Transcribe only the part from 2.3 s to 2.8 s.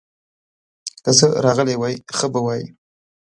به وای.